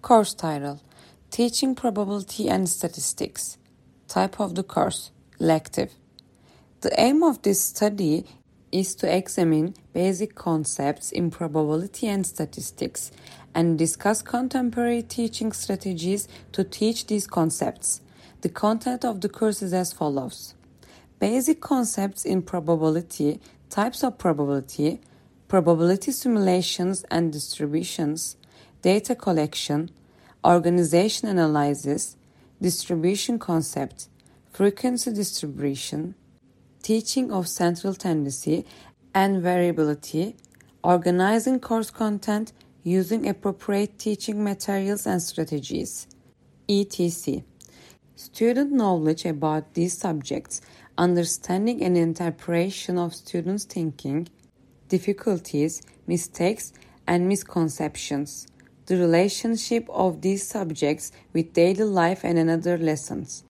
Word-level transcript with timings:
Course 0.00 0.32
title 0.32 0.80
Teaching 1.32 1.74
Probability 1.74 2.48
and 2.48 2.68
Statistics. 2.68 3.58
Type 4.06 4.38
of 4.38 4.54
the 4.54 4.62
course 4.62 5.10
Elective. 5.40 5.92
The 6.82 6.98
aim 6.98 7.24
of 7.24 7.42
this 7.42 7.60
study 7.60 8.24
is 8.70 8.94
to 8.94 9.12
examine 9.12 9.74
basic 9.92 10.36
concepts 10.36 11.10
in 11.10 11.32
probability 11.32 12.06
and 12.06 12.24
statistics 12.24 13.10
and 13.56 13.76
discuss 13.76 14.22
contemporary 14.22 15.02
teaching 15.02 15.50
strategies 15.50 16.28
to 16.52 16.62
teach 16.62 17.08
these 17.08 17.26
concepts. 17.26 18.00
The 18.42 18.50
content 18.50 19.04
of 19.04 19.20
the 19.20 19.28
course 19.28 19.62
is 19.62 19.74
as 19.74 19.92
follows 19.92 20.54
Basic 21.18 21.60
concepts 21.60 22.24
in 22.24 22.42
probability, 22.42 23.40
types 23.68 24.04
of 24.04 24.16
probability, 24.16 25.00
probability 25.48 26.12
simulations 26.12 27.04
and 27.10 27.32
distributions, 27.32 28.36
data 28.82 29.14
collection, 29.14 29.90
organization 30.44 31.28
analysis, 31.28 32.16
distribution 32.62 33.38
concept, 33.38 34.08
frequency 34.52 35.12
distribution, 35.12 36.14
teaching 36.82 37.32
of 37.32 37.48
central 37.48 37.94
tendency 37.94 38.64
and 39.14 39.42
variability, 39.42 40.36
organizing 40.84 41.58
course 41.58 41.90
content 41.90 42.52
using 42.84 43.28
appropriate 43.28 43.98
teaching 43.98 44.42
materials 44.42 45.06
and 45.06 45.20
strategies, 45.20 46.06
etc. 46.68 47.42
Student 48.14 48.72
knowledge 48.72 49.24
about 49.24 49.74
these 49.74 49.98
subjects, 49.98 50.60
understanding 50.96 51.82
and 51.82 51.96
interpretation 51.96 52.98
of 52.98 53.14
students' 53.14 53.64
thinking, 53.64 54.28
difficulties, 54.88 55.82
mistakes, 56.06 56.72
and 57.06 57.28
misconceptions, 57.28 58.46
the 58.88 58.96
relationship 58.96 59.86
of 59.90 60.22
these 60.22 60.48
subjects 60.48 61.12
with 61.34 61.52
daily 61.52 61.84
life 61.84 62.24
and 62.24 62.38
another 62.38 62.78
lessons. 62.78 63.44